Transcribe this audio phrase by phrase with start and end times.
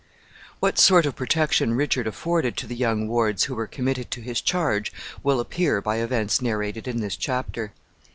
[0.59, 4.41] What sort of protection Richard afforded to the young wards who were committed to his
[4.41, 7.71] charge will appear by events narrated in this chapter.